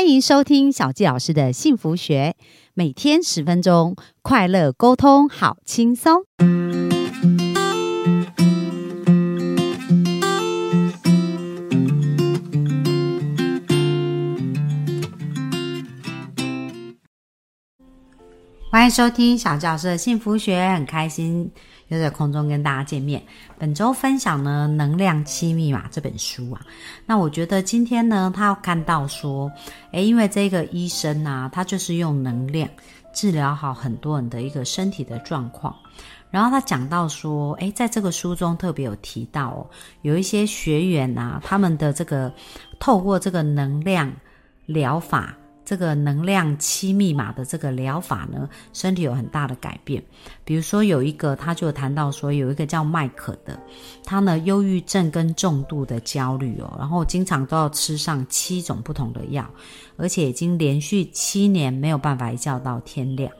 [0.00, 2.34] 欢迎收听小纪老师的幸福学，
[2.72, 6.22] 每天十分钟，快乐沟通，好轻松。
[18.70, 21.52] 欢迎收听小教师的幸福学，很开心
[21.90, 23.22] 又在空中跟大家见面。
[23.58, 26.62] 本周分享呢《能量七密码》这本书啊，
[27.04, 29.52] 那我觉得今天呢，他要看到说，
[29.92, 32.68] 诶，因为这个医生啊，他就是用能量
[33.12, 35.76] 治疗好很多人的一个身体的状况。
[36.30, 39.66] 然后他讲到说，诶，在这个书中特别有提到哦，
[40.02, 42.32] 有一些学员啊，他们的这个
[42.78, 44.10] 透过这个能量
[44.66, 45.36] 疗法。
[45.70, 50.02] 这个能量七密码的这个疗法呢，身体有很大的改变。
[50.44, 53.56] 比如说有一个，他就谈到说，有一个叫麦克的，
[54.04, 59.48] 他呢忧郁症跟重度的焦虑哦，然后经常都要吃上七种不同的药，
[59.96, 63.32] 而且已经连续七年没有办法一觉到天亮。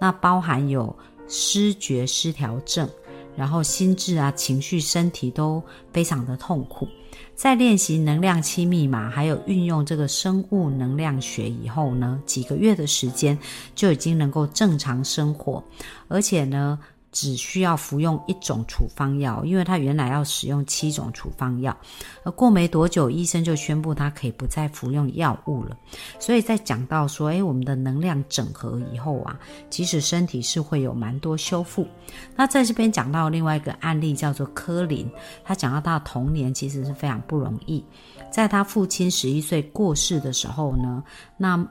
[0.00, 0.92] 那包含有
[1.28, 2.90] 失觉失调症，
[3.36, 6.88] 然后心智啊、情绪、身体都非常的痛苦。
[7.34, 13.38] 在练习能量七密码，还有运用这个生物能量学以后呢，几个月的时间
[13.74, 15.62] 就已经能够正常生活，
[16.08, 16.78] 而且呢。
[17.18, 21.76] 只需要服用一种处方药，因为他原来要使用七种处方药，
[22.22, 25.76] 而过没多久，医生就宣布他可以不再服用药物了。
[26.20, 29.36] 所以在讲到说，诶，我们的能量整合以后啊，
[29.68, 31.84] 其实身体是会有蛮多修复。
[32.36, 35.10] 那在这边讲到另外一个案例，叫做柯林，
[35.42, 37.84] 他讲到他的童年其实是非常不容易，
[38.30, 41.02] 在他父亲十一岁过世的时候呢，
[41.36, 41.66] 那。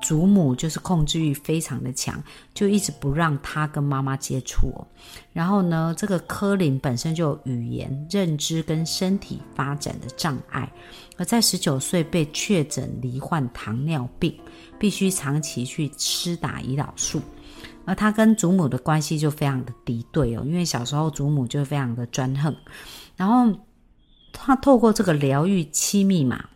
[0.00, 2.22] 祖母就是控制欲非常的强，
[2.54, 4.86] 就一直不让他跟妈妈接触哦。
[5.32, 10.72] 然后呢，这个科林本身就有语言、认知跟身体发展的障碍，
[11.16, 14.34] 而在十九岁被确诊罹患糖尿病，
[14.78, 17.20] 必须长期去吃打胰岛素。
[17.84, 22.54] 而他跟祖母的关系就非常的敌对哦，因为小时候祖母就非常的专横。
[23.16, 23.52] 然后
[24.32, 26.48] 他透过这个疗愈七密码。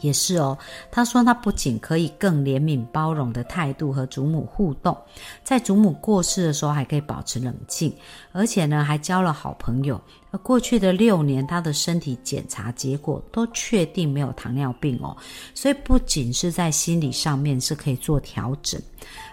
[0.00, 0.56] 也是哦，
[0.90, 4.96] 他说他不仅可以更怜悯包容的态度和祖母互动，
[5.42, 7.92] 在祖母过世的时候还可以保持冷静，
[8.32, 10.00] 而且呢还交了好朋友。
[10.30, 15.16] 而过去的六年，他的身体检查结果都确定没有糖尿病哦，
[15.54, 18.80] 所以不仅是在心理上面是可以做调整，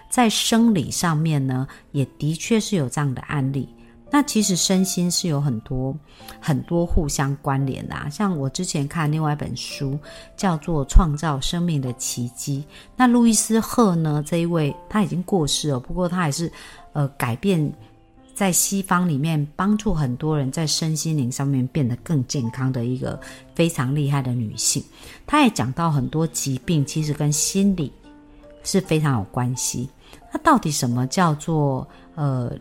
[0.08, 3.68] 在生理上面呢，也的确是有这样的案例。
[4.14, 5.92] 那其实身心是有很多
[6.38, 9.98] 很多互相关联的，啊像我之前看另外一本书
[10.36, 12.64] 叫做《创造生命的奇迹》，
[12.96, 16.48] 那路易斯·赫呢这一位他已经过世了，不过他还是
[16.92, 17.72] 呃改变
[18.36, 23.18] 在西方里面帮助很多人在身心灵上面变得更健康的一个
[23.52, 24.80] 非常厉害的女性。
[25.26, 27.92] 她也讲到很多疾病其实跟心理
[28.62, 29.90] 是非常有关系。
[30.32, 32.52] 那到底什么叫做呃？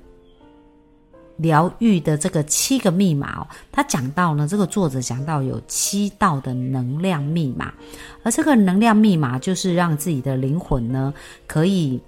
[1.38, 7.74] 疗愈的这个七个密码，他讲到呢，这个作者讲到有七道的能量密码，
[8.24, 11.14] 而这个能量密码就是让自己的灵魂呢
[11.48, 12.00] 可以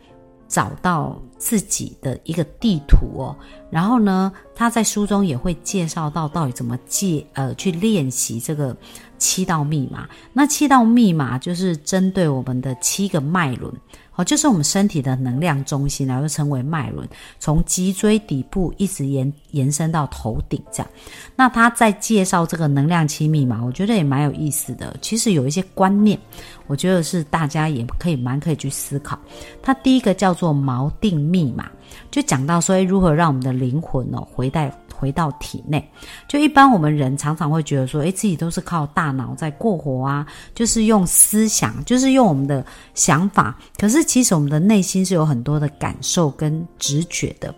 [0.47, 3.35] 找到自己的一个地图哦。
[3.71, 8.77] 然后呢，他在书中也会介绍到到底怎么借呃去练习这个
[9.17, 10.07] 七道密码。
[10.33, 13.73] 那七道密码就是针对我们的七个脉轮。
[14.15, 17.07] 哦，就是我们身体的能量中心，然后称为脉轮，
[17.39, 20.91] 从脊椎底部一直延延伸到头顶这样。
[21.35, 24.95] 那他在介绍这个能量七密码，我觉得也蛮有意思的。
[25.01, 26.17] 其实有一些观念，
[26.67, 29.19] 我觉得是大家也可以蛮可以去思考。
[29.61, 31.69] 它第一个叫做锚定密码，
[32.09, 34.69] 就讲到说如何让我们的灵魂哦回到。
[34.97, 35.91] 回到体内，
[36.27, 43.57] 就一般我们人常常会觉得说，诶，自己都是靠大脑在过活啊，就是用思想，就是用我们的想法。
[43.77, 47.53] 可是其实我们的内心是有很多的感受跟直觉的，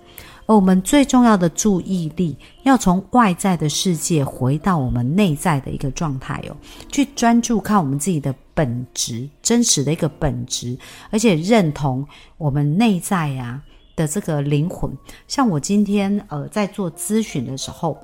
[0.46, 6.56] 而我们最重要的注意力要从外在的世界回到我们内在的一个状态哦，
[6.92, 10.78] 去专注看我们自己的本质，真实的一个本质，
[11.12, 12.06] 而且认同
[12.38, 13.62] 我们内在呀。
[13.98, 14.96] 的这个灵魂，
[15.28, 17.98] 像我今天呃在做咨询的时候，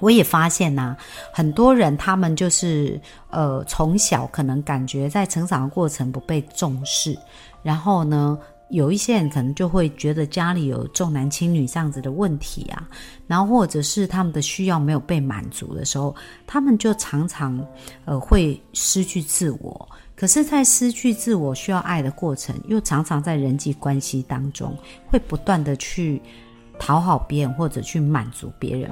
[0.00, 0.96] 我也发现呐，
[1.32, 3.00] 很多人他们就是
[3.30, 7.16] 呃从小可能感觉在成长的过程不被重视，
[7.62, 8.36] 然后呢，
[8.70, 12.88] 有一些人可能就会觉得家里有重男轻女这样子的问题啊，
[13.28, 16.12] 然后或者是他们的需要没有被满足的时候，
[16.48, 17.64] 他们就常常
[18.04, 19.88] 呃会失去自我。
[20.16, 24.76] 可是，在失去自我、需要爱的过程，又常常在人际关系当中，
[25.06, 26.22] 会不断的去
[26.78, 28.90] 讨好别人或者去满足别人。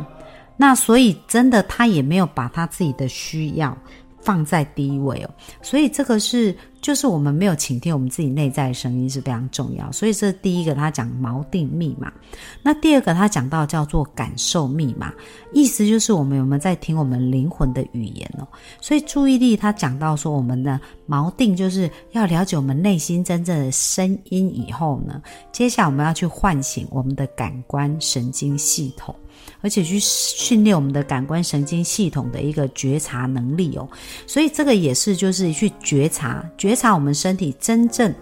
[0.57, 3.77] 那所以，真的他也没有把他自己的需要
[4.23, 5.31] 放在第一位哦。
[5.61, 6.57] 所以这个是。
[6.83, 12.13] 就是我们没有倾听我们自己内在的声音是非常重要，所以这第一个他讲锚定密码，
[12.61, 15.15] 那第二个他讲到叫做感受密码，
[15.53, 18.49] 意思就是我们有没有在听我们灵魂的语言哦。
[18.81, 25.23] 所以注意力他讲到说我们的锚定就是要了解我们内心真正的声音以后呢，
[25.53, 29.15] 接下来我们要去唤醒我们的感官神经系统。
[29.63, 33.89] 而且去训练我们的感官神经系统的一个觉察能力哦，
[34.27, 38.15] 所以这个也是就是去觉察觉察我们身体真正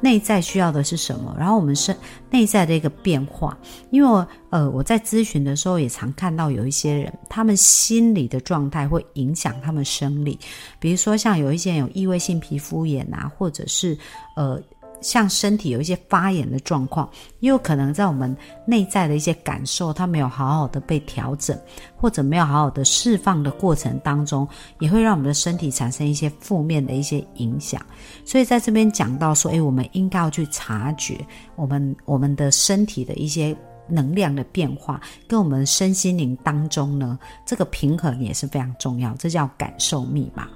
[0.00, 1.96] 内在需要的是什么，然后我们身
[2.30, 3.56] 内在的一个变化。
[3.90, 10.38] 因为呃我在咨询的时候也常看到有一些人，他们心理的状态会影响他们生理，
[10.78, 13.96] 比如说像有一些人有异位性皮肤炎啊，或者是
[14.36, 14.60] 呃。
[15.00, 17.08] 像身体有一些发炎的状况，
[17.40, 18.36] 也有可能在我们
[18.66, 21.58] 内在的一些感受，它没有好好的被调整，
[21.96, 24.46] 或者没有好好的释放的过程当中，
[24.80, 27.80] 也会让我们的身体产生一些负面的一些影响。
[28.24, 31.18] 所以在这边讲到说，诶，我们应该要去察觉
[31.56, 33.56] 我们我们的身体的一些
[33.90, 39.14] 能量的变化，跟我们身心灵当中呢，这个平衡也是非常重要。
[39.14, 40.46] 这叫感受密码。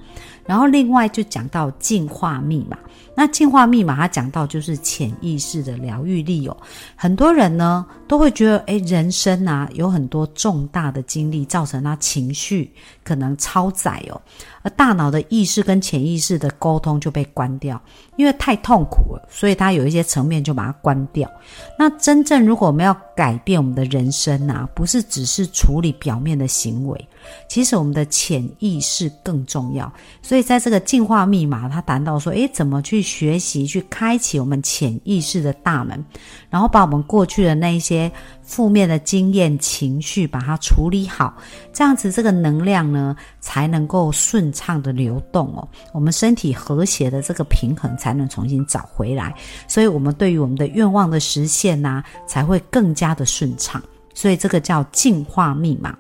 [0.45, 2.79] 然后另外就讲到进化密码。
[3.15, 6.57] 那进化密码，它讲到就是潜意识的疗愈力哦。
[6.97, 12.73] 很多人呢都会觉得，哎，人生啊有很多重大的经历，造成他情绪
[13.05, 14.19] 可能超载哦，
[14.63, 17.79] 而大脑的意识跟潜意识的沟通就被关掉，
[18.17, 21.31] 因为太痛苦了，所以他有一些层面就把它关掉。
[21.79, 27.09] 那真正如果我们要改变我们的人生啊，不是只是处理表面的行为。
[27.49, 29.93] 其实我们的潜意识更重要，
[30.23, 36.05] 所以在这个进化密码，他谈到说：诶，怎么去学习去开启我们潜意识的大门，
[36.51, 38.11] 然后把我们过去的那一些
[38.43, 41.35] 负面的经验、情绪，把它处理好，
[41.73, 49.35] 这样子这个能量呢，才能够顺畅的流动哦，我们身体和谐的这个平衡才能重新找回来，
[49.69, 53.83] 所以我们对于我们的愿望的实现呐，才会更加的顺畅，
[54.15, 55.97] 所以这个叫进化密码。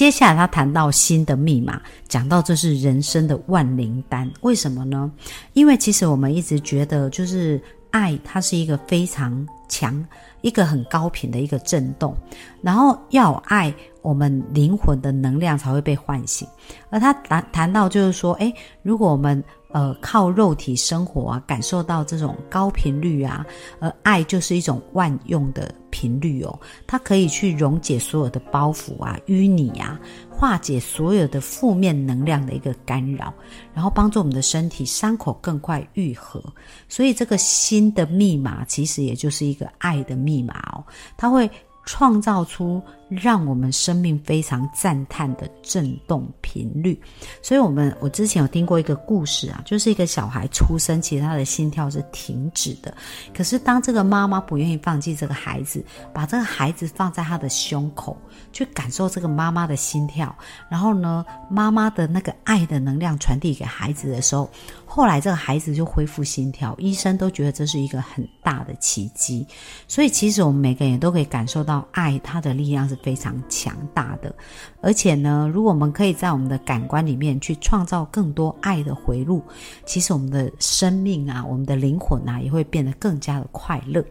[0.00, 5.12] 接下来他谈到新的密码，讲到这是人生的万灵丹，为什么呢？
[5.52, 7.60] 因为其实我们一直觉得，就是
[7.90, 10.02] 爱它是一个非常强、
[10.40, 12.16] 一个很高频的一个震动，
[12.62, 16.48] 然后要有爱，我们灵魂的能量才会被唤醒。
[16.88, 23.46] 而他谈谈到就是说，诶，如果我们呃，靠肉体生活啊，感受到这种高频率啊，
[23.78, 30.00] 而爱就是一种万用的频率哦，它可以去溶解所有的包袱啊、淤泥啊，
[30.30, 33.32] 化解所有的负面能量的一个干扰，
[33.72, 36.42] 然后帮助我们的身体伤口更快愈合。
[36.88, 40.84] 所以这个新的密码其实也就是一个爱的密码哦，
[41.16, 41.50] 它会。
[41.86, 46.98] 创造出让我们生命非常赞叹的震动频率，
[47.42, 52.94] 所以，我们我之前有听过一个故事啊，就是一个小孩出生，其实他的心跳是停止的，
[53.34, 55.84] 可是当这个妈妈不愿意放弃这个孩子，
[56.14, 58.16] 把这个孩子放在他的胸口，
[58.52, 60.32] 去感受这个妈妈的心跳，
[60.68, 64.48] 然后呢，妈妈的那个爱的能量传递给孩子的时候。
[64.92, 69.46] 后来这个孩子就恢复心跳，医生都觉得这是一个很大的奇迹。
[69.86, 74.34] 所以其实我们每个人都可以感受到爱，它的力量是非常强大的。
[74.80, 79.42] 而且呢，如果我们可以在我们的感官里面去创造更多爱的回路，
[79.84, 84.04] 其实我们的生命啊，我们的灵魂啊，也会变得更加的快乐。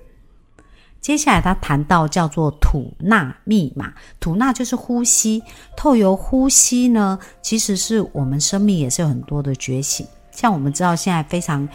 [1.01, 5.41] 接下来他谈到叫做吐纳密码，吐纳就是呼吸，
[5.77, 10.05] 透由呼吸呢，其实是我们生命也是有很多的觉醒。
[10.31, 11.67] 像我们知道现在非常，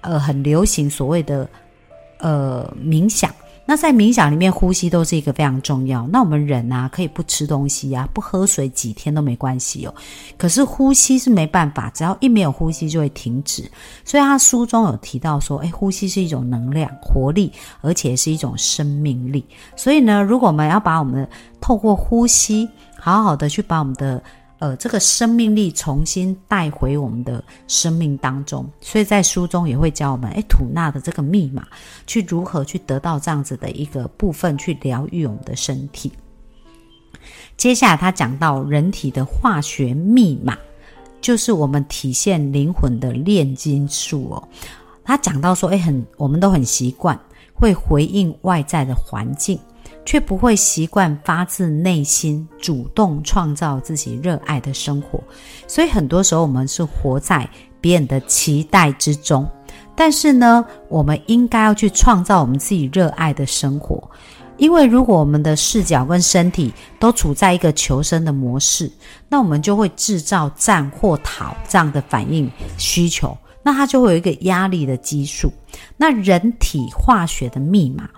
[0.00, 1.48] 呃，很流行所谓的
[2.18, 3.32] 呃冥想。
[3.66, 6.06] 那在冥想里面，呼吸都是一个非常重要。
[6.08, 9.94] 那我们人啊，可以不吃东西啊，不喝水几天都没关系哦。
[10.36, 13.62] 可是呼吸是没办法，只要一没有呼吸就会停止。
[14.04, 19.44] 所以他书中有提到说，诶，呼吸是一种能量、活力，而且是一种生命力。
[19.76, 21.26] 所以呢，如果我们要把我们
[21.60, 22.68] 透过呼吸，
[22.98, 24.22] 好好的去把我们的。
[24.60, 31.66] 呃，这个生命力重新带回我们的生命当中，所以在书中也会教我们，哎，吐纳的这个密码，
[32.06, 36.10] 去如何去得到这样子的一个部分，去疗愈我们的身体。
[37.56, 40.56] 接下来他讲到人体的化学密码，
[41.20, 44.48] 就是我们体现灵魂的炼金术哦。
[45.04, 47.18] 他讲到说，哎，很，我们都很习惯
[47.52, 49.58] 会回应外在的环境。
[50.04, 55.22] 却不会习惯发自内心主动创造自己热爱的生活，
[55.66, 57.48] 所以很多时候我们是活在
[57.80, 59.48] 别人的期待之中。
[59.96, 64.02] 但是呢，我们应该要去创造我们自己热爱的生活。
[64.56, 68.90] 因为如果我们的视角跟身体都处在一个求生的模式，
[69.28, 75.52] 那我们就会制造战或逃这样的反应需求，那它就会有一个压力的激素。
[75.96, 78.08] 那人体化学的密码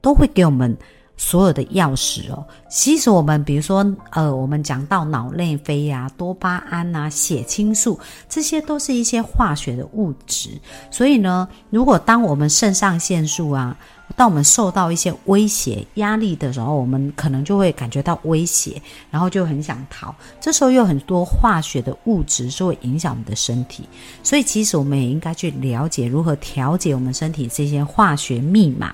[0.00, 0.76] 都会给我们。
[1.16, 7.96] 所有的钥匙哦，其实我们比如说，呃，我们讲到脑内啡呀、多巴胺啊、血清素，
[8.28, 10.50] 这些都是一些化学的物质。
[10.90, 13.76] 所以呢，如果当我们肾上腺素啊，
[14.16, 20.12] 当我们受到一些威胁、压力的时候，我们可能就会感觉到威胁，然后就很想逃。
[20.40, 23.88] 这时候有很多化学的物质是会影响我们的身体，
[24.24, 28.92] 所以其实我们也应该去了解如何调节我们身体这些化学密码。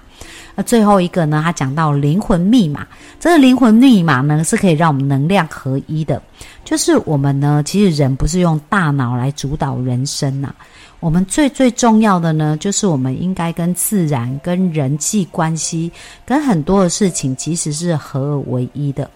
[0.54, 1.40] 那最后一个呢？
[1.42, 2.86] 他讲到灵魂密码，
[3.18, 6.22] 这个灵魂密码呢是可以让我们能量合一的，
[6.64, 10.54] 就是我们呢，其实人不是用大脑来主导人生呐。
[11.00, 15.90] 我们最最重要的呢，就是我们应该跟自然、跟人际关系、
[16.26, 19.10] 跟很多的事情，其实是合而为一的。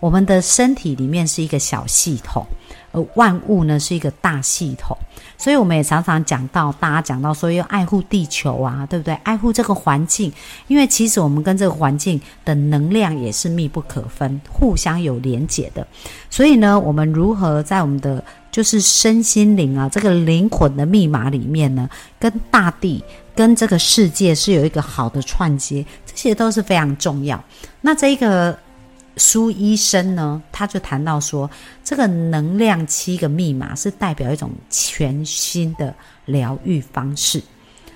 [0.00, 2.46] 我们的身体里面是一个小系统，
[2.92, 4.96] 而万物呢是一个大系统。
[5.36, 9.14] 所以我们也常常讲到，大家讲到说要爱护地球啊，对不对？
[9.22, 10.32] 爱护这个环境，
[10.66, 15.86] 因为其实我们跟这个环境的能量也是密不可分，互相有连结的。
[16.28, 21.88] 所以呢，我们如何在我们的就是身心灵啊，这个灵魂的密码里面呢，
[22.18, 23.02] 跟大地、
[23.36, 27.42] 跟这个世界是有一个好的串接，这些都是非常重要。
[27.80, 28.58] 那这一个
[29.18, 31.50] 苏医生呢，他就谈到说，
[31.84, 35.94] 这个能量七个密码是代表一种全新的
[36.26, 37.42] 疗愈方式。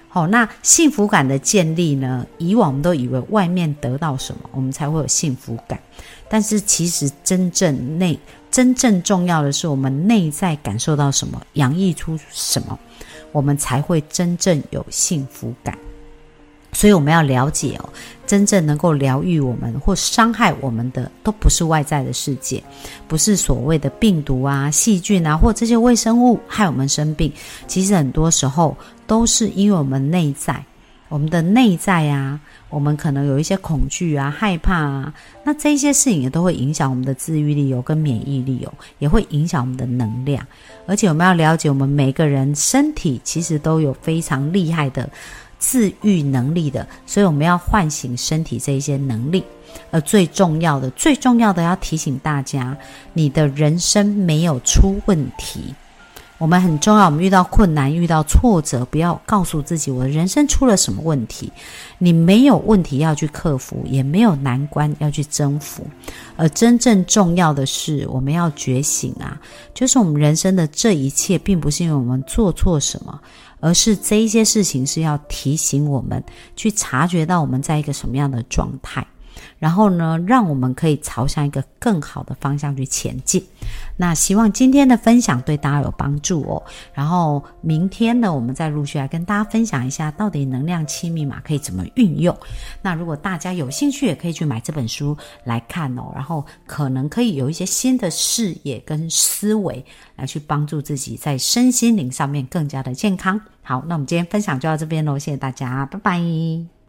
[0.09, 5.81] 好，那幸福感的建立呢，以往我们都以为外面得到什么，我们才会有幸福感，
[6.29, 8.19] 但是其实真正内。
[8.51, 12.79] 真正重要的是，我们内在感受到什么，洋溢出什么，
[13.33, 15.79] 我们才会真正有幸福感。
[16.73, 17.89] 所以我们要了解哦，
[18.27, 22.63] 真正能够疗愈我们或伤害我们的，都不是外在的世界，
[23.07, 27.31] 不是所谓的病毒啊、细菌啊，或这些微生物害我们生病。
[27.67, 28.77] 其实很多时候
[29.07, 30.65] 都是因为我们内在。
[31.09, 35.13] 我们的内在啊，我们可能有一些恐惧啊、害怕啊，
[35.45, 40.43] 那这些事情也都会影响我们的自愈力有跟免疫力有，也会影响我们的能量。
[40.87, 45.07] 而且我们要了解，我们每个人身体其实都有非常厉害的
[45.63, 49.45] 自愈能力的，所以我们要唤醒身体这一些能力。
[49.93, 52.77] 而最重要的、最重要的要提醒大家，
[53.13, 55.73] 你的人生没有出问题。
[56.39, 61.53] 我们很重要，我们遇到困难、遇到挫折，不要告诉自己我的人生出了什么问题。
[61.99, 65.87] 你没有问题要去克服，也没有难关要去征服。
[66.37, 69.41] 而真正重要的是，我们要觉醒啊！
[69.73, 73.21] 就是我们人生的这一切，并不是因为我们做错什么，
[73.63, 76.23] 而是这一些事情是要提醒我们
[76.57, 79.07] 去察觉到我们在一个什么样的状态。
[79.63, 83.41] 然后呢，让我们可以朝向一个更好的方向去前进。
[83.97, 86.61] 那希望今天的分享对大家有帮助哦。
[86.93, 92.37] 然后明天呢，我们再陆续来跟大家分享一下，到底能量七密码可以怎么运用。
[92.83, 96.11] 那如果大家有兴趣，也可以去买这本书来看哦。
[96.13, 99.85] 然后可能可以有一些新的视野跟思维，
[100.17, 103.41] 来去帮助自己在身心灵上面更加的健康。
[103.63, 106.82] 好，那我们今天分享就到这边喽，谢谢大家，拜拜。